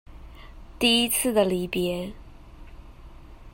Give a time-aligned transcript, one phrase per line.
[0.79, 2.13] 第一次的離別